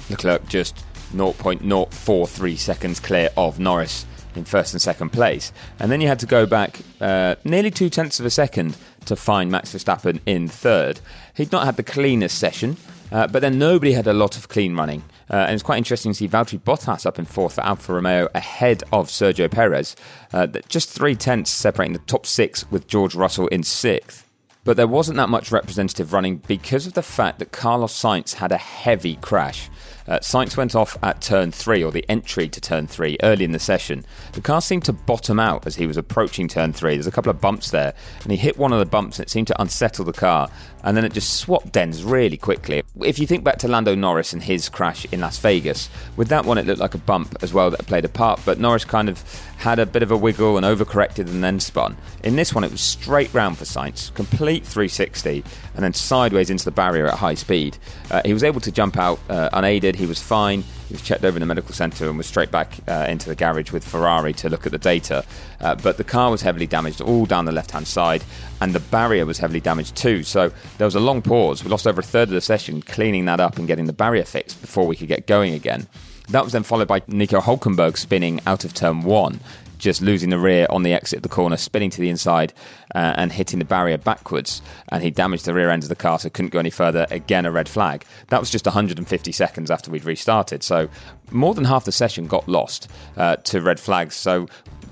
Leclerc 0.09 0.47
just 0.47 0.83
0.043 1.13 2.57
seconds 2.57 2.99
clear 2.99 3.29
of 3.37 3.59
Norris 3.59 4.05
in 4.39 4.45
first 4.45 4.73
and 4.73 4.81
second 4.81 5.09
place. 5.11 5.51
And 5.77 5.91
then 5.91 6.01
you 6.01 6.07
had 6.07 6.19
to 6.19 6.25
go 6.25 6.47
back 6.47 6.79
uh, 6.99 7.35
nearly 7.43 7.69
two 7.69 7.89
tenths 7.89 8.19
of 8.19 8.25
a 8.25 8.29
second 8.31 8.75
to 9.05 9.15
find 9.15 9.51
Max 9.51 9.73
Verstappen 9.73 10.19
in 10.25 10.47
third. 10.47 11.01
He'd 11.35 11.51
not 11.51 11.65
had 11.65 11.75
the 11.75 11.83
cleanest 11.83 12.39
session, 12.39 12.77
uh, 13.11 13.27
but 13.27 13.41
then 13.41 13.59
nobody 13.59 13.93
had 13.93 14.07
a 14.07 14.13
lot 14.13 14.37
of 14.37 14.47
clean 14.49 14.75
running. 14.75 15.03
Uh, 15.29 15.35
and 15.35 15.53
it's 15.53 15.63
quite 15.63 15.77
interesting 15.77 16.11
to 16.11 16.17
see 16.17 16.27
Valtteri 16.27 16.59
Bottas 16.59 17.05
up 17.05 17.19
in 17.19 17.25
fourth 17.25 17.53
for 17.53 17.61
Alfa 17.61 17.93
Romeo 17.93 18.29
ahead 18.33 18.83
of 18.91 19.09
Sergio 19.09 19.49
Perez. 19.49 19.95
Uh, 20.33 20.47
just 20.67 20.89
three 20.89 21.15
tenths 21.15 21.51
separating 21.51 21.93
the 21.93 21.99
top 21.99 22.25
six 22.25 22.69
with 22.71 22.87
George 22.87 23.13
Russell 23.13 23.47
in 23.47 23.63
sixth. 23.63 24.28
But 24.65 24.75
there 24.77 24.87
wasn't 24.87 25.17
that 25.17 25.29
much 25.29 25.51
representative 25.51 26.11
running 26.11 26.37
because 26.37 26.85
of 26.85 26.93
the 26.93 27.01
fact 27.01 27.39
that 27.39 27.51
Carlos 27.51 27.93
Sainz 27.93 28.35
had 28.35 28.51
a 28.51 28.57
heavy 28.57 29.15
crash. 29.15 29.69
Uh, 30.05 30.19
Sainz 30.19 30.57
went 30.57 30.75
off 30.75 30.97
at 31.01 31.21
turn 31.21 31.51
three, 31.51 31.83
or 31.83 31.91
the 31.91 32.05
entry 32.09 32.49
to 32.49 32.59
turn 32.59 32.87
three, 32.87 33.15
early 33.23 33.45
in 33.45 33.51
the 33.51 33.59
session. 33.59 34.03
The 34.33 34.41
car 34.41 34.61
seemed 34.61 34.83
to 34.85 34.93
bottom 34.93 35.39
out 35.39 35.65
as 35.65 35.75
he 35.75 35.87
was 35.87 35.97
approaching 35.97 36.47
turn 36.47 36.73
three. 36.73 36.95
There's 36.95 37.07
a 37.07 37.11
couple 37.11 37.29
of 37.29 37.39
bumps 37.39 37.71
there, 37.71 37.93
and 38.23 38.31
he 38.31 38.37
hit 38.37 38.57
one 38.57 38.73
of 38.73 38.79
the 38.79 38.85
bumps, 38.85 39.17
and 39.17 39.25
it 39.27 39.29
seemed 39.29 39.47
to 39.47 39.61
unsettle 39.61 40.03
the 40.05 40.13
car, 40.13 40.49
and 40.83 40.95
then 40.95 41.05
it 41.05 41.13
just 41.13 41.35
swapped 41.35 41.75
ends 41.75 42.03
really 42.03 42.37
quickly. 42.37 42.83
If 43.01 43.19
you 43.19 43.27
think 43.27 43.43
back 43.43 43.57
to 43.59 43.67
Lando 43.67 43.95
Norris 43.95 44.33
and 44.33 44.41
his 44.43 44.69
crash 44.69 45.05
in 45.11 45.21
Las 45.21 45.37
Vegas, 45.39 45.89
with 46.15 46.29
that 46.29 46.45
one 46.45 46.57
it 46.57 46.65
looked 46.65 46.79
like 46.79 46.95
a 46.95 46.99
bump 46.99 47.35
as 47.41 47.53
well 47.53 47.69
that 47.71 47.85
played 47.85 48.05
a 48.05 48.09
part, 48.09 48.39
but 48.45 48.59
Norris 48.59 48.85
kind 48.85 49.09
of 49.09 49.23
had 49.57 49.79
a 49.79 49.85
bit 49.85 50.03
of 50.03 50.11
a 50.11 50.17
wiggle 50.17 50.57
and 50.57 50.65
overcorrected 50.65 51.27
and 51.27 51.43
then 51.43 51.59
spun. 51.59 51.97
In 52.23 52.35
this 52.35 52.53
one, 52.53 52.63
it 52.63 52.71
was 52.71 52.81
straight 52.81 53.33
round 53.33 53.57
for 53.57 53.65
Sainz, 53.65 54.13
complete 54.13 54.65
360, 54.65 55.43
and 55.75 55.83
then 55.83 55.93
sideways 55.93 56.49
into 56.49 56.65
the 56.65 56.71
barrier 56.71 57.07
at 57.07 57.15
high 57.15 57.33
speed. 57.33 57.77
Uh, 58.09 58.21
he 58.23 58.33
was 58.33 58.43
able 58.43 58.61
to 58.61 58.71
jump 58.71 58.97
out 58.97 59.19
uh, 59.29 59.49
unaided, 59.53 59.95
he 59.95 60.05
was 60.05 60.21
fine. 60.21 60.63
He 60.89 60.93
was 60.93 61.03
checked 61.03 61.23
over 61.23 61.37
in 61.37 61.41
the 61.41 61.45
medical 61.45 61.75
centre 61.75 62.09
and 62.09 62.17
was 62.17 62.25
straight 62.25 62.49
back 62.49 62.79
uh, 62.87 63.05
into 63.07 63.29
the 63.29 63.35
garage 63.35 63.71
with 63.71 63.87
Ferrari 63.87 64.33
to 64.33 64.49
look 64.49 64.65
at 64.65 64.71
the 64.71 64.79
data. 64.79 65.23
Uh, 65.61 65.75
but 65.75 65.97
the 65.97 66.03
car 66.03 66.31
was 66.31 66.41
heavily 66.41 66.65
damaged 66.65 66.99
all 66.99 67.27
down 67.27 67.45
the 67.45 67.51
left 67.51 67.69
hand 67.69 67.87
side, 67.87 68.23
and 68.59 68.73
the 68.73 68.79
barrier 68.79 69.23
was 69.23 69.37
heavily 69.37 69.59
damaged 69.59 69.95
too. 69.95 70.23
So 70.23 70.51
there 70.79 70.85
was 70.85 70.95
a 70.95 70.99
long 70.99 71.21
pause. 71.21 71.63
We 71.63 71.69
lost 71.69 71.85
over 71.85 72.01
a 72.01 72.03
third 72.03 72.29
of 72.29 72.33
the 72.33 72.41
session 72.41 72.81
cleaning 72.81 73.25
that 73.25 73.39
up 73.39 73.59
and 73.59 73.67
getting 73.67 73.85
the 73.85 73.93
barrier 73.93 74.23
fixed 74.23 74.59
before 74.61 74.87
we 74.87 74.95
could 74.95 75.07
get 75.07 75.27
going 75.27 75.53
again. 75.53 75.85
That 76.29 76.43
was 76.43 76.53
then 76.53 76.63
followed 76.63 76.87
by 76.87 77.03
Nico 77.07 77.39
Hulkenberg 77.39 77.95
spinning 77.95 78.39
out 78.47 78.65
of 78.65 78.73
turn 78.73 79.01
one 79.03 79.39
just 79.79 80.01
losing 80.01 80.29
the 80.29 80.37
rear 80.37 80.67
on 80.69 80.83
the 80.83 80.93
exit 80.93 81.17
of 81.17 81.23
the 81.23 81.29
corner, 81.29 81.57
spinning 81.57 81.89
to 81.89 82.01
the 82.01 82.09
inside 82.09 82.53
uh, 82.93 83.15
and 83.17 83.31
hitting 83.31 83.59
the 83.59 83.65
barrier 83.65 83.97
backwards. 83.97 84.61
And 84.89 85.01
he 85.01 85.09
damaged 85.09 85.45
the 85.45 85.53
rear 85.53 85.69
end 85.69 85.83
of 85.83 85.89
the 85.89 85.95
car, 85.95 86.19
so 86.19 86.29
couldn't 86.29 86.51
go 86.51 86.59
any 86.59 86.69
further. 86.69 87.07
Again, 87.09 87.45
a 87.45 87.51
red 87.51 87.67
flag. 87.67 88.05
That 88.27 88.39
was 88.39 88.51
just 88.51 88.65
150 88.65 89.31
seconds 89.31 89.71
after 89.71 89.89
we'd 89.89 90.05
restarted. 90.05 90.61
So 90.61 90.89
more 91.31 91.53
than 91.53 91.65
half 91.65 91.85
the 91.85 91.91
session 91.91 92.27
got 92.27 92.47
lost 92.47 92.89
uh, 93.17 93.37
to 93.37 93.61
red 93.61 93.79
flags. 93.79 94.15
So 94.15 94.47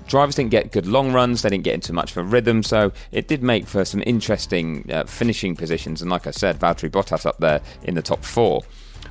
drivers 0.08 0.34
didn't 0.34 0.50
get 0.50 0.72
good 0.72 0.86
long 0.86 1.12
runs, 1.12 1.42
they 1.42 1.50
didn't 1.50 1.64
get 1.64 1.74
into 1.74 1.92
much 1.92 2.10
of 2.12 2.16
a 2.16 2.22
rhythm, 2.22 2.62
so 2.62 2.92
it 3.12 3.28
did 3.28 3.42
make 3.42 3.66
for 3.66 3.84
some 3.84 4.02
interesting 4.06 4.88
uh, 4.90 5.04
finishing 5.04 5.54
positions. 5.54 6.02
And 6.02 6.10
like 6.10 6.26
I 6.26 6.30
said, 6.30 6.58
Valtteri 6.58 6.90
Bottas 6.90 7.26
up 7.26 7.38
there 7.38 7.60
in 7.84 7.94
the 7.94 8.02
top 8.02 8.24
four. 8.24 8.62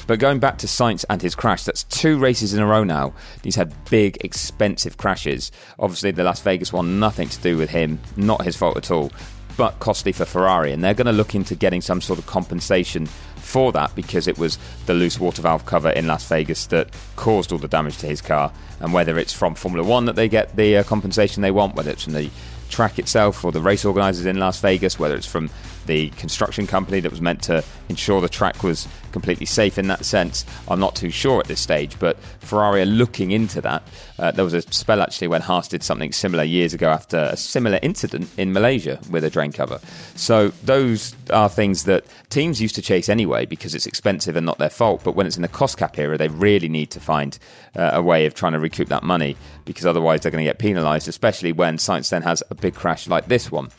But 0.07 0.19
going 0.19 0.39
back 0.39 0.57
to 0.59 0.68
Sainz 0.68 1.04
and 1.09 1.21
his 1.21 1.36
crash, 1.36 1.65
that's 1.65 1.83
two 1.83 2.18
races 2.18 2.54
in 2.54 2.62
a 2.62 2.65
row 2.65 2.86
now. 2.86 3.13
He's 3.44 3.57
had 3.57 3.74
big, 3.89 4.18
expensive 4.21 4.98
crashes. 4.98 5.51
Obviously, 5.77 6.12
the 6.12 6.24
Las 6.24 6.39
Vegas 6.39 6.71
one, 6.71 7.00
nothing 7.00 7.27
to 7.27 7.42
do 7.42 7.57
with 7.57 7.69
him, 7.69 8.00
not 8.15 8.45
his 8.45 8.56
fault 8.56 8.77
at 8.77 8.89
all, 8.89 9.12
but 9.57 9.77
costly 9.80 10.13
for 10.13 10.24
Ferrari. 10.24 10.71
And 10.71 10.81
they're 10.81 10.94
going 10.94 11.07
to 11.07 11.12
look 11.12 11.36
into 11.36 11.56
getting 11.56 11.81
some 11.81 12.00
sort 12.00 12.19
of 12.19 12.25
compensation 12.25 13.06
for 13.36 13.71
that 13.74 13.94
because 13.95 14.27
it 14.27 14.38
was 14.38 14.57
the 14.86 14.94
loose 14.94 15.19
water 15.19 15.41
valve 15.41 15.65
cover 15.65 15.89
in 15.89 16.08
Las 16.08 16.27
Vegas 16.27 16.67
that 16.67 16.89
caused 17.17 17.51
all 17.51 17.58
the 17.58 17.67
damage 17.67 17.98
to 17.98 18.08
his 18.08 18.22
car. 18.22 18.51
And 18.79 18.93
whether 18.93 19.17
it's 19.20 19.34
from 19.34 19.55
Formula 19.55 19.86
One 19.86 20.05
that 20.05 20.15
they 20.15 20.29
get 20.29 20.55
the 20.55 20.77
uh, 20.77 20.84
compensation 20.84 21.41
they 21.41 21.51
want, 21.51 21.75
whether 21.75 21.91
it's 21.91 22.03
from 22.05 22.13
the 22.13 22.29
track 22.67 23.00
itself 23.00 23.43
or 23.43 23.51
the 23.51 23.62
race 23.62 23.86
organisers 23.86 24.25
in 24.25 24.38
Las 24.38 24.59
Vegas, 24.59 25.00
whether 25.00 25.15
it's 25.15 25.27
from 25.27 25.50
the 25.88 26.09
construction 26.12 26.67
company 26.67 27.00
that 27.00 27.09
was 27.09 27.21
meant 27.21 27.41
to 27.43 27.63
ensure 27.89 28.21
the 28.21 28.29
track 28.29 28.62
was 28.62 28.88
completely 29.12 29.45
safe 29.45 29.77
in 29.77 29.88
that 29.88 30.05
sense. 30.05 30.45
I'm 30.67 30.79
not 30.79 30.95
too 30.95 31.09
sure 31.09 31.39
at 31.39 31.47
this 31.47 31.59
stage, 31.59 31.97
but 31.97 32.19
Ferrari 32.39 32.81
are 32.81 32.86
looking 32.86 33.31
into 33.31 33.62
that. 33.62 33.81
Uh, 34.19 34.31
there 34.31 34.43
was 34.43 34.53
a 34.53 34.62
spell 34.62 35.01
actually 35.01 35.27
when 35.27 35.41
Haas 35.41 35.67
did 35.67 35.81
something 35.81 36.12
similar 36.12 36.43
years 36.43 36.74
ago 36.74 36.89
after 36.89 37.17
a 37.17 37.38
similar 37.38 37.79
incident 37.81 38.29
in 38.38 38.53
Malaysia 38.53 39.00
with 39.09 39.24
a 39.24 39.29
drain 39.29 39.51
cover. 39.51 39.79
So 40.15 40.50
those 40.63 41.15
are 41.31 41.50
things 41.50 41.86
that 41.86 42.05
teams 42.29 42.62
used 42.62 42.75
to 42.75 42.81
chase 42.81 43.09
anyway 43.09 43.45
because 43.45 43.74
it's 43.74 43.88
expensive 43.88 44.36
and 44.36 44.45
not 44.45 44.57
their 44.57 44.69
fault. 44.69 45.03
But 45.03 45.15
when 45.15 45.25
it's 45.25 45.38
in 45.38 45.41
the 45.41 45.47
cost 45.47 45.77
cap 45.77 45.97
era, 45.97 46.17
they 46.17 46.27
really 46.27 46.69
need 46.69 46.91
to 46.91 47.00
find 47.00 47.39
uh, 47.75 47.91
a 47.93 48.01
way 48.01 48.25
of 48.25 48.33
trying 48.33 48.53
to 48.53 48.59
recoup 48.59 48.89
that 48.89 49.03
money 49.03 49.38
because 49.65 49.86
otherwise 49.86 50.21
they're 50.21 50.31
going 50.31 50.43
to 50.43 50.50
get 50.50 50.59
penalised, 50.59 51.07
especially 51.07 51.51
when 51.51 51.77
Sainz 51.77 52.09
then 52.09 52.21
has 52.24 52.43
a 52.50 52.55
big 52.59 52.75
crash 52.75 53.07
like 53.07 53.27
this 53.27 53.51
one. 53.51 53.69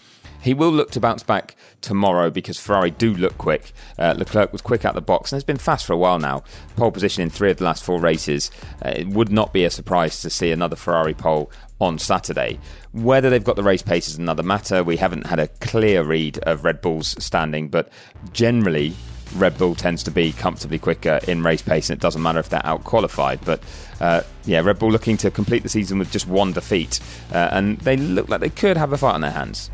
He 0.41 0.55
will 0.55 0.71
look 0.71 0.93
to 0.93 1.01
bounce 1.01 1.23
back 1.23 1.57
tomorrow 1.81 2.31
because 2.31 2.61
Ferrari 2.61 2.91
do 2.91 3.13
look 3.15 3.37
quick. 3.39 3.73
Uh, 3.99 4.15
Leclerc 4.17 4.53
was 4.53 4.63
quick 4.63 4.85
out 4.85 4.95
the 4.95 5.01
box 5.01 5.33
and 5.33 5.37
has 5.37 5.45
been 5.45 5.57
fast 5.57 5.85
for 5.85 5.93
a 5.93 5.97
while 5.97 6.19
now. 6.19 6.45
Pole 6.77 6.93
position 6.93 7.23
in 7.23 7.31
three 7.31 7.51
of 7.51 7.57
the 7.57 7.65
last 7.65 7.83
four 7.83 8.01
races. 8.01 8.51
Uh, 8.85 8.91
it 8.97 9.09
would 9.09 9.31
not 9.31 9.53
be 9.53 9.65
a 9.65 9.71
surprise 9.71 10.21
to 10.21 10.31
see 10.31 10.53
another 10.53 10.77
Ferrari 10.77 11.15
pole 11.15 11.51
on 11.81 11.99
Saturday. 11.99 12.59
Whether 12.93 13.31
they've 13.31 13.43
got 13.43 13.57
the 13.57 13.63
race 13.63 13.83
pace 13.83 14.09
is 14.09 14.17
another 14.17 14.43
matter. 14.43 14.85
We 14.85 14.97
haven't 14.97 15.27
had 15.27 15.41
a 15.41 15.49
clear 15.49 16.05
read 16.05 16.39
of 16.39 16.65
Red 16.65 16.81
Bull's 16.81 17.23
standing, 17.23 17.69
but 17.69 17.91
generally, 18.33 18.95
Red 19.35 19.59
Bull 19.59 19.75
tends 19.75 20.03
to 20.05 20.11
be 20.11 20.33
comfortably 20.33 20.79
quicker 20.79 21.21
in 21.29 21.43
race 21.43 21.63
pace, 21.63 21.91
and 21.91 21.99
it 21.99 22.03
doesn't 22.03 22.23
matter 22.23 22.39
if 22.39 22.49
they're 22.49 22.65
out 22.65 22.85
qualified. 22.85 23.41
But 23.45 23.63
uh, 24.01 24.23
yeah, 24.45 24.61
Red 24.61 24.79
Bull 24.79 24.91
looking 24.91 25.17
to 25.19 25.31
complete 25.31 25.63
the 25.63 25.69
season 25.69 25.99
with 25.99 26.11
just 26.11 26.27
one 26.27 26.53
defeat, 26.53 27.01
uh, 27.33 27.49
and 27.53 27.79
they 27.81 27.97
look 27.97 28.29
like 28.29 28.41
they 28.41 28.51
could 28.51 28.77
have 28.77 28.93
a 28.93 28.99
fight 28.99 29.15
on 29.15 29.21
their 29.21 29.31
hands. 29.31 29.71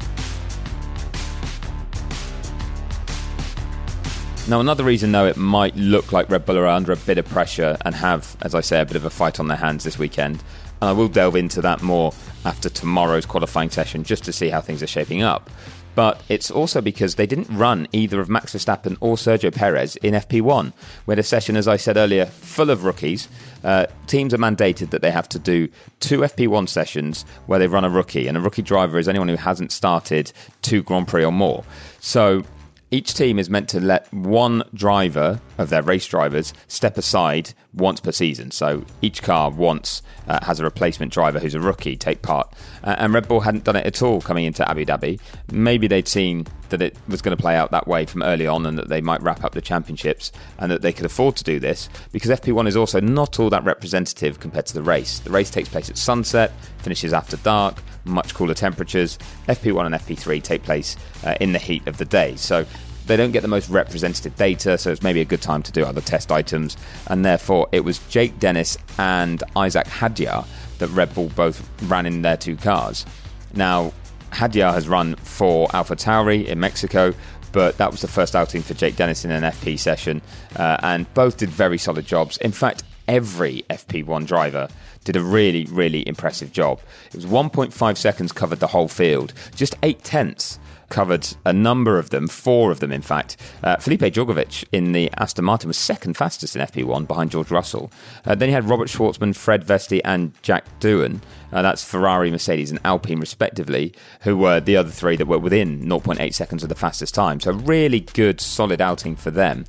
Now, 4.46 4.60
another 4.60 4.84
reason, 4.84 5.12
though, 5.12 5.26
it 5.26 5.38
might 5.38 5.74
look 5.74 6.12
like 6.12 6.28
Red 6.28 6.44
Bull 6.44 6.58
are 6.58 6.66
under 6.66 6.92
a 6.92 6.96
bit 6.96 7.16
of 7.16 7.24
pressure 7.26 7.78
and 7.82 7.94
have, 7.94 8.36
as 8.42 8.54
I 8.54 8.60
say, 8.60 8.78
a 8.78 8.84
bit 8.84 8.96
of 8.96 9.06
a 9.06 9.10
fight 9.10 9.40
on 9.40 9.48
their 9.48 9.56
hands 9.56 9.84
this 9.84 9.98
weekend. 9.98 10.42
And 10.82 10.90
I 10.90 10.92
will 10.92 11.08
delve 11.08 11.36
into 11.36 11.62
that 11.62 11.80
more 11.80 12.12
after 12.44 12.68
tomorrow's 12.68 13.24
qualifying 13.24 13.70
session 13.70 14.04
just 14.04 14.22
to 14.24 14.32
see 14.32 14.50
how 14.50 14.60
things 14.60 14.82
are 14.82 14.86
shaping 14.86 15.22
up. 15.22 15.48
But 15.94 16.22
it's 16.28 16.50
also 16.50 16.80
because 16.80 17.14
they 17.14 17.26
didn't 17.26 17.48
run 17.48 17.86
either 17.92 18.20
of 18.20 18.28
Max 18.28 18.54
Verstappen 18.54 18.96
or 19.00 19.16
Sergio 19.16 19.54
Perez 19.54 19.96
in 19.96 20.14
FP1. 20.14 20.72
We 21.06 21.12
had 21.12 21.18
a 21.18 21.22
session, 21.22 21.56
as 21.56 21.68
I 21.68 21.76
said 21.76 21.96
earlier, 21.96 22.26
full 22.26 22.70
of 22.70 22.84
rookies. 22.84 23.28
Uh, 23.62 23.86
teams 24.06 24.34
are 24.34 24.38
mandated 24.38 24.90
that 24.90 25.02
they 25.02 25.10
have 25.10 25.28
to 25.30 25.38
do 25.38 25.68
two 26.00 26.20
FP1 26.20 26.68
sessions 26.68 27.24
where 27.46 27.58
they 27.58 27.66
run 27.66 27.84
a 27.84 27.90
rookie, 27.90 28.26
and 28.26 28.36
a 28.36 28.40
rookie 28.40 28.62
driver 28.62 28.98
is 28.98 29.08
anyone 29.08 29.28
who 29.28 29.36
hasn't 29.36 29.72
started 29.72 30.32
two 30.62 30.82
Grand 30.82 31.08
Prix 31.08 31.24
or 31.24 31.32
more. 31.32 31.64
So 32.00 32.44
each 32.90 33.14
team 33.14 33.38
is 33.38 33.50
meant 33.50 33.68
to 33.70 33.80
let 33.80 34.12
one 34.12 34.62
driver 34.72 35.40
of 35.58 35.68
their 35.68 35.82
race 35.82 36.06
drivers 36.06 36.54
step 36.68 36.96
aside 36.96 37.52
once 37.74 38.00
per 38.00 38.12
season. 38.12 38.50
So 38.50 38.84
each 39.02 39.22
car 39.22 39.50
once 39.50 40.02
uh, 40.28 40.44
has 40.44 40.60
a 40.60 40.64
replacement 40.64 41.12
driver 41.12 41.38
who's 41.38 41.54
a 41.54 41.60
rookie 41.60 41.96
take 41.96 42.22
part. 42.22 42.52
Uh, 42.82 42.94
and 42.98 43.12
Red 43.12 43.28
Bull 43.28 43.40
hadn't 43.40 43.64
done 43.64 43.76
it 43.76 43.86
at 43.86 44.02
all 44.02 44.20
coming 44.20 44.44
into 44.44 44.68
Abu 44.68 44.84
Dhabi. 44.84 45.20
Maybe 45.50 45.86
they'd 45.86 46.08
seen 46.08 46.46
that 46.70 46.80
it 46.80 46.96
was 47.08 47.22
going 47.22 47.36
to 47.36 47.40
play 47.40 47.56
out 47.56 47.70
that 47.72 47.86
way 47.86 48.06
from 48.06 48.22
early 48.22 48.46
on 48.46 48.66
and 48.66 48.78
that 48.78 48.88
they 48.88 49.00
might 49.00 49.22
wrap 49.22 49.44
up 49.44 49.52
the 49.52 49.60
championships 49.60 50.32
and 50.58 50.70
that 50.70 50.82
they 50.82 50.92
could 50.92 51.06
afford 51.06 51.36
to 51.36 51.44
do 51.44 51.60
this 51.60 51.88
because 52.12 52.30
FP1 52.30 52.66
is 52.66 52.76
also 52.76 53.00
not 53.00 53.38
all 53.38 53.50
that 53.50 53.64
representative 53.64 54.40
compared 54.40 54.66
to 54.66 54.74
the 54.74 54.82
race. 54.82 55.18
The 55.20 55.30
race 55.30 55.50
takes 55.50 55.68
place 55.68 55.90
at 55.90 55.98
sunset, 55.98 56.52
finishes 56.78 57.12
after 57.12 57.36
dark, 57.38 57.82
much 58.04 58.34
cooler 58.34 58.54
temperatures. 58.54 59.18
FP1 59.48 59.86
and 59.86 59.94
FP3 59.94 60.42
take 60.42 60.62
place 60.62 60.96
uh, 61.24 61.34
in 61.40 61.52
the 61.52 61.58
heat 61.58 61.86
of 61.86 61.98
the 61.98 62.04
day. 62.04 62.36
So 62.36 62.64
they 63.06 63.16
don't 63.16 63.32
get 63.32 63.42
the 63.42 63.48
most 63.48 63.68
representative 63.68 64.34
data, 64.36 64.78
so 64.78 64.90
it's 64.90 65.02
maybe 65.02 65.20
a 65.20 65.24
good 65.24 65.42
time 65.42 65.62
to 65.62 65.72
do 65.72 65.84
other 65.84 66.00
test 66.00 66.32
items. 66.32 66.76
And 67.08 67.24
therefore, 67.24 67.68
it 67.72 67.80
was 67.80 67.98
Jake 68.08 68.38
Dennis 68.38 68.78
and 68.98 69.42
Isack 69.56 69.86
Hadjar 69.86 70.46
that 70.78 70.88
Red 70.88 71.14
Bull 71.14 71.30
both 71.36 71.68
ran 71.82 72.06
in 72.06 72.22
their 72.22 72.36
two 72.36 72.56
cars. 72.56 73.04
Now, 73.54 73.92
Hadjar 74.30 74.72
has 74.72 74.88
run 74.88 75.14
for 75.16 75.68
Alpha 75.74 75.96
Tauri 75.96 76.46
in 76.46 76.58
Mexico, 76.58 77.14
but 77.52 77.76
that 77.78 77.90
was 77.90 78.00
the 78.00 78.08
first 78.08 78.34
outing 78.34 78.62
for 78.62 78.74
Jake 78.74 78.96
Dennis 78.96 79.24
in 79.24 79.30
an 79.30 79.44
FP 79.44 79.78
session, 79.78 80.20
uh, 80.56 80.78
and 80.82 81.12
both 81.14 81.36
did 81.36 81.50
very 81.50 81.78
solid 81.78 82.06
jobs. 82.06 82.36
In 82.38 82.50
fact, 82.50 82.82
every 83.06 83.64
FP1 83.70 84.26
driver 84.26 84.68
did 85.04 85.16
a 85.16 85.22
really, 85.22 85.66
really 85.66 86.06
impressive 86.08 86.50
job. 86.50 86.80
It 87.08 87.14
was 87.14 87.26
1.5 87.26 87.96
seconds 87.96 88.32
covered 88.32 88.58
the 88.58 88.66
whole 88.66 88.88
field, 88.88 89.34
just 89.54 89.76
eight 89.82 90.02
tenths 90.02 90.58
covered 90.88 91.26
a 91.44 91.52
number 91.52 91.98
of 91.98 92.10
them, 92.10 92.28
four 92.28 92.70
of 92.70 92.80
them, 92.80 92.92
in 92.92 93.02
fact. 93.02 93.36
Uh, 93.62 93.76
Felipe 93.76 94.00
Drugovich 94.00 94.64
in 94.72 94.92
the 94.92 95.10
Aston 95.16 95.44
Martin 95.44 95.68
was 95.68 95.76
second 95.76 96.16
fastest 96.16 96.56
in 96.56 96.62
FP1 96.62 97.06
behind 97.06 97.30
George 97.30 97.50
Russell. 97.50 97.90
Uh, 98.24 98.34
then 98.34 98.48
you 98.48 98.54
had 98.54 98.68
Robert 98.68 98.88
Shwartzman, 98.88 99.34
Fred 99.34 99.64
Vesti, 99.66 100.00
and 100.04 100.32
Jack 100.42 100.64
Doohan. 100.80 101.20
Uh, 101.52 101.62
that's 101.62 101.84
Ferrari, 101.84 102.30
Mercedes, 102.30 102.70
and 102.70 102.80
Alpine, 102.84 103.20
respectively, 103.20 103.94
who 104.22 104.36
were 104.36 104.60
the 104.60 104.76
other 104.76 104.90
three 104.90 105.16
that 105.16 105.26
were 105.26 105.38
within 105.38 105.84
0.8 105.84 106.34
seconds 106.34 106.62
of 106.62 106.68
the 106.68 106.74
fastest 106.74 107.14
time. 107.14 107.40
So, 107.40 107.52
really 107.52 108.00
good, 108.00 108.40
solid 108.40 108.80
outing 108.80 109.16
for 109.16 109.30
them 109.30 109.64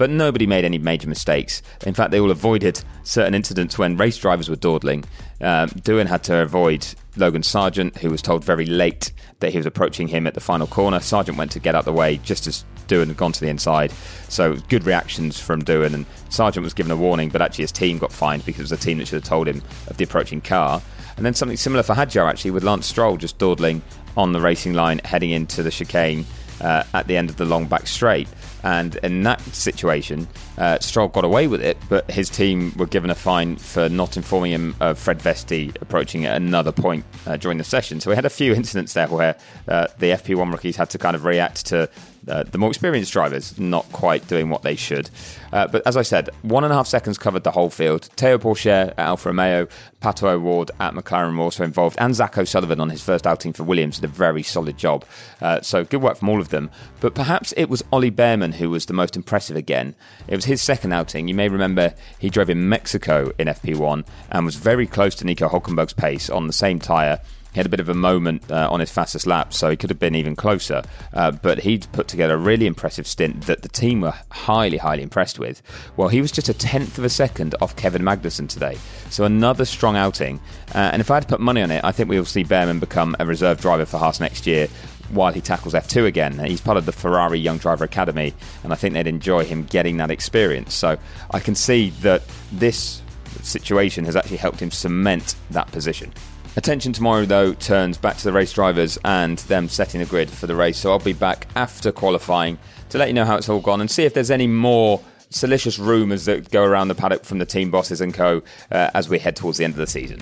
but 0.00 0.08
nobody 0.08 0.46
made 0.46 0.64
any 0.64 0.78
major 0.78 1.06
mistakes. 1.06 1.60
In 1.84 1.92
fact, 1.92 2.10
they 2.10 2.18
all 2.18 2.30
avoided 2.30 2.82
certain 3.02 3.34
incidents 3.34 3.76
when 3.76 3.98
race 3.98 4.16
drivers 4.16 4.48
were 4.48 4.56
dawdling. 4.56 5.04
Um, 5.42 5.68
Doohan 5.68 6.06
had 6.06 6.24
to 6.24 6.38
avoid 6.38 6.86
Logan 7.16 7.42
Sargeant, 7.42 7.98
who 7.98 8.08
was 8.08 8.22
told 8.22 8.42
very 8.42 8.64
late 8.64 9.12
that 9.40 9.50
he 9.50 9.58
was 9.58 9.66
approaching 9.66 10.08
him 10.08 10.26
at 10.26 10.32
the 10.32 10.40
final 10.40 10.66
corner. 10.66 11.00
Sargeant 11.00 11.36
went 11.36 11.50
to 11.50 11.60
get 11.60 11.74
out 11.74 11.84
the 11.84 11.92
way 11.92 12.16
just 12.16 12.46
as 12.46 12.64
Doohan 12.88 13.08
had 13.08 13.18
gone 13.18 13.32
to 13.32 13.40
the 13.40 13.50
inside. 13.50 13.92
So 14.30 14.54
good 14.70 14.84
reactions 14.84 15.38
from 15.38 15.60
Doohan, 15.62 15.92
and 15.92 16.06
Sargeant 16.30 16.62
was 16.62 16.72
given 16.72 16.90
a 16.90 16.96
warning, 16.96 17.28
but 17.28 17.42
actually 17.42 17.64
his 17.64 17.72
team 17.72 17.98
got 17.98 18.10
fined 18.10 18.46
because 18.46 18.60
it 18.60 18.62
was 18.62 18.70
the 18.70 18.78
team 18.78 18.96
that 18.98 19.08
should 19.08 19.22
have 19.22 19.28
told 19.28 19.48
him 19.48 19.60
of 19.88 19.98
the 19.98 20.04
approaching 20.04 20.40
car. 20.40 20.80
And 21.18 21.26
then 21.26 21.34
something 21.34 21.58
similar 21.58 21.82
for 21.82 21.94
Hadjar 21.94 22.26
actually, 22.26 22.52
with 22.52 22.64
Lance 22.64 22.86
Stroll 22.86 23.18
just 23.18 23.36
dawdling 23.36 23.82
on 24.16 24.32
the 24.32 24.40
racing 24.40 24.72
line 24.72 25.02
heading 25.04 25.28
into 25.28 25.62
the 25.62 25.70
chicane 25.70 26.24
uh, 26.60 26.84
at 26.94 27.06
the 27.06 27.16
end 27.16 27.30
of 27.30 27.36
the 27.36 27.44
long 27.44 27.66
back 27.66 27.86
straight. 27.86 28.28
And 28.62 28.96
in 28.96 29.22
that 29.22 29.40
situation, 29.40 30.28
uh, 30.58 30.78
Stroll 30.80 31.08
got 31.08 31.24
away 31.24 31.46
with 31.46 31.62
it, 31.62 31.78
but 31.88 32.10
his 32.10 32.28
team 32.28 32.72
were 32.76 32.86
given 32.86 33.10
a 33.10 33.14
fine 33.14 33.56
for 33.56 33.88
not 33.88 34.16
informing 34.16 34.52
him 34.52 34.76
of 34.80 34.98
Fred 34.98 35.18
Vesti 35.18 35.74
approaching 35.80 36.26
at 36.26 36.36
another 36.36 36.72
point 36.72 37.04
uh, 37.26 37.36
during 37.36 37.58
the 37.58 37.64
session. 37.64 38.00
So 38.00 38.10
we 38.10 38.16
had 38.16 38.26
a 38.26 38.30
few 38.30 38.52
incidents 38.60 38.92
there 38.92 39.08
where 39.08 39.36
uh, 39.68 39.86
the 39.98 40.10
FP1 40.10 40.52
rookies 40.52 40.76
had 40.76 40.90
to 40.90 40.98
kind 40.98 41.16
of 41.16 41.24
react 41.24 41.66
to 41.66 41.88
uh, 42.28 42.44
the 42.44 42.58
more 42.58 42.68
experienced 42.68 43.12
drivers 43.12 43.58
not 43.58 43.90
quite 43.92 44.26
doing 44.28 44.50
what 44.50 44.62
they 44.62 44.76
should. 44.76 45.10
Uh, 45.52 45.66
but 45.66 45.86
as 45.86 45.96
I 45.96 46.02
said, 46.02 46.30
one 46.42 46.64
and 46.64 46.72
a 46.72 46.76
half 46.76 46.86
seconds 46.86 47.18
covered 47.18 47.44
the 47.44 47.50
whole 47.50 47.70
field. 47.70 48.08
Teo 48.16 48.38
Pourchaire 48.38 48.90
at 48.90 48.98
Alfa 48.98 49.30
Romeo, 49.30 49.66
Pato 50.00 50.24
O'Ward 50.24 50.70
at 50.80 50.94
McLaren 50.94 51.36
were 51.36 51.44
also 51.44 51.64
involved, 51.64 51.96
and 51.98 52.14
Zak 52.14 52.38
O'Sullivan 52.38 52.80
on 52.80 52.90
his 52.90 53.02
first 53.02 53.26
outing 53.26 53.52
for 53.52 53.64
Williams 53.64 53.98
did 53.98 54.10
a 54.10 54.12
very 54.12 54.42
solid 54.42 54.76
job. 54.78 55.04
Uh, 55.40 55.60
so 55.60 55.84
good 55.84 56.02
work 56.02 56.16
from 56.16 56.28
all 56.28 56.40
of 56.40 56.50
them. 56.50 56.70
But 57.00 57.14
perhaps 57.14 57.52
it 57.56 57.68
was 57.68 57.82
Ollie 57.92 58.10
Bearman 58.10 58.54
who 58.54 58.70
was 58.70 58.86
the 58.86 58.92
most 58.92 59.16
impressive 59.16 59.56
again. 59.56 59.94
It 60.28 60.36
was 60.36 60.44
his 60.44 60.62
second 60.62 60.92
outing. 60.92 61.28
You 61.28 61.34
may 61.34 61.48
remember 61.48 61.94
he 62.18 62.30
drove 62.30 62.50
in 62.50 62.68
Mexico 62.68 63.32
in 63.38 63.48
FP1 63.48 64.06
and 64.30 64.46
was 64.46 64.56
very 64.56 64.86
close 64.86 65.14
to 65.16 65.24
Nico 65.24 65.48
Hulkenberg's 65.48 65.92
pace 65.92 66.30
on 66.30 66.46
the 66.46 66.52
same 66.52 66.78
tyre 66.78 67.20
he 67.52 67.58
had 67.58 67.66
a 67.66 67.68
bit 67.68 67.80
of 67.80 67.88
a 67.88 67.94
moment 67.94 68.50
uh, 68.50 68.68
on 68.70 68.80
his 68.80 68.90
fastest 68.90 69.26
lap, 69.26 69.52
so 69.52 69.70
he 69.70 69.76
could 69.76 69.90
have 69.90 69.98
been 69.98 70.14
even 70.14 70.36
closer. 70.36 70.82
Uh, 71.12 71.30
but 71.30 71.60
he'd 71.60 71.86
put 71.92 72.08
together 72.08 72.34
a 72.34 72.38
really 72.38 72.66
impressive 72.66 73.06
stint 73.06 73.42
that 73.42 73.62
the 73.62 73.68
team 73.68 74.00
were 74.00 74.14
highly, 74.30 74.78
highly 74.78 75.02
impressed 75.02 75.38
with. 75.38 75.62
Well, 75.96 76.08
he 76.08 76.20
was 76.20 76.30
just 76.30 76.48
a 76.48 76.54
tenth 76.54 76.98
of 76.98 77.04
a 77.04 77.08
second 77.08 77.54
off 77.60 77.76
Kevin 77.76 78.02
Magnussen 78.02 78.48
today. 78.48 78.78
So 79.10 79.24
another 79.24 79.64
strong 79.64 79.96
outing. 79.96 80.40
Uh, 80.74 80.90
and 80.92 81.00
if 81.00 81.10
I 81.10 81.14
had 81.14 81.24
to 81.24 81.28
put 81.28 81.40
money 81.40 81.62
on 81.62 81.70
it, 81.70 81.82
I 81.84 81.92
think 81.92 82.08
we 82.08 82.18
will 82.18 82.24
see 82.24 82.44
Bearman 82.44 82.80
become 82.80 83.16
a 83.18 83.26
reserve 83.26 83.60
driver 83.60 83.86
for 83.86 83.98
Haas 83.98 84.20
next 84.20 84.46
year 84.46 84.68
while 85.10 85.32
he 85.32 85.40
tackles 85.40 85.74
F2 85.74 86.06
again. 86.06 86.38
He's 86.38 86.60
part 86.60 86.76
of 86.76 86.86
the 86.86 86.92
Ferrari 86.92 87.38
Young 87.38 87.58
Driver 87.58 87.84
Academy, 87.84 88.32
and 88.62 88.72
I 88.72 88.76
think 88.76 88.94
they'd 88.94 89.06
enjoy 89.06 89.44
him 89.44 89.64
getting 89.64 89.96
that 89.98 90.10
experience. 90.10 90.74
So 90.74 90.96
I 91.32 91.40
can 91.40 91.54
see 91.54 91.90
that 92.02 92.22
this 92.52 93.02
situation 93.42 94.04
has 94.04 94.16
actually 94.16 94.36
helped 94.38 94.60
him 94.60 94.70
cement 94.70 95.34
that 95.50 95.70
position. 95.72 96.12
Attention 96.56 96.92
tomorrow, 96.92 97.24
though, 97.24 97.54
turns 97.54 97.96
back 97.96 98.16
to 98.16 98.24
the 98.24 98.32
race 98.32 98.52
drivers 98.52 98.98
and 99.04 99.38
them 99.38 99.68
setting 99.68 100.00
the 100.00 100.06
grid 100.06 100.28
for 100.28 100.48
the 100.48 100.54
race. 100.56 100.78
So 100.78 100.90
I'll 100.90 100.98
be 100.98 101.12
back 101.12 101.46
after 101.54 101.92
qualifying 101.92 102.58
to 102.88 102.98
let 102.98 103.06
you 103.06 103.14
know 103.14 103.24
how 103.24 103.36
it's 103.36 103.48
all 103.48 103.60
gone 103.60 103.80
and 103.80 103.88
see 103.88 104.02
if 104.02 104.14
there's 104.14 104.32
any 104.32 104.48
more 104.48 105.00
salacious 105.30 105.78
rumours 105.78 106.24
that 106.24 106.50
go 106.50 106.64
around 106.64 106.88
the 106.88 106.94
paddock 106.96 107.24
from 107.24 107.38
the 107.38 107.46
team 107.46 107.70
bosses 107.70 108.00
and 108.00 108.12
co 108.12 108.42
uh, 108.72 108.90
as 108.94 109.08
we 109.08 109.18
head 109.18 109.36
towards 109.36 109.58
the 109.58 109.64
end 109.64 109.74
of 109.74 109.78
the 109.78 109.86
season. 109.86 110.20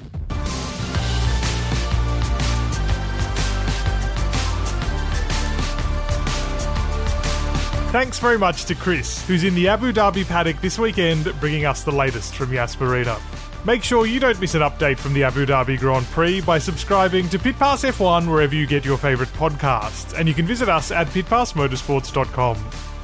Thanks 7.90 8.18
very 8.18 8.38
much 8.38 8.66
to 8.66 8.74
Chris, 8.74 9.26
who's 9.26 9.44
in 9.44 9.54
the 9.54 9.68
Abu 9.68 9.94
Dhabi 9.94 10.26
paddock 10.26 10.60
this 10.60 10.78
weekend, 10.78 11.32
bringing 11.40 11.64
us 11.64 11.84
the 11.84 11.90
latest 11.90 12.34
from 12.34 12.52
Yas 12.52 12.78
Marina. 12.78 13.18
Make 13.64 13.82
sure 13.82 14.06
you 14.06 14.20
don't 14.20 14.40
miss 14.40 14.54
an 14.54 14.62
update 14.62 14.98
from 14.98 15.12
the 15.12 15.24
Abu 15.24 15.44
Dhabi 15.44 15.78
Grand 15.78 16.06
Prix 16.06 16.40
by 16.40 16.58
subscribing 16.58 17.28
to 17.28 17.38
Pit 17.38 17.56
Pass 17.58 17.84
F1 17.84 18.30
wherever 18.30 18.54
you 18.54 18.66
get 18.66 18.84
your 18.84 18.96
favourite 18.96 19.32
podcasts, 19.32 20.16
and 20.18 20.28
you 20.28 20.34
can 20.34 20.46
visit 20.46 20.68
us 20.68 20.90
at 20.90 21.08
pitpassmotorsports.com. 21.08 22.56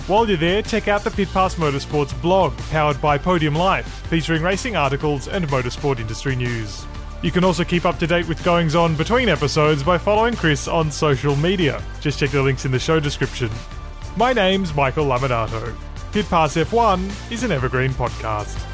While 0.06 0.28
you're 0.28 0.36
there, 0.36 0.62
check 0.62 0.86
out 0.86 1.02
the 1.02 1.10
Pit 1.10 1.28
Pass 1.32 1.56
Motorsports 1.56 2.18
blog, 2.22 2.56
powered 2.70 3.00
by 3.00 3.18
Podium 3.18 3.54
Life, 3.54 3.86
featuring 4.06 4.42
racing 4.42 4.76
articles 4.76 5.28
and 5.28 5.46
motorsport 5.48 5.98
industry 5.98 6.36
news. 6.36 6.86
You 7.22 7.30
can 7.30 7.42
also 7.42 7.64
keep 7.64 7.84
up 7.84 7.98
to 7.98 8.06
date 8.06 8.28
with 8.28 8.44
goings 8.44 8.74
on 8.74 8.94
between 8.94 9.28
episodes 9.28 9.82
by 9.82 9.98
following 9.98 10.36
Chris 10.36 10.68
on 10.68 10.90
social 10.90 11.34
media. 11.36 11.82
Just 12.00 12.20
check 12.20 12.30
the 12.30 12.42
links 12.42 12.64
in 12.64 12.70
the 12.70 12.78
show 12.78 13.00
description. 13.00 13.50
My 14.16 14.32
name's 14.32 14.74
Michael 14.74 15.06
Lamonato. 15.06 15.74
Pit 16.12 16.26
Pass 16.26 16.54
F1 16.56 17.32
is 17.32 17.42
an 17.42 17.50
evergreen 17.50 17.90
podcast. 17.92 18.73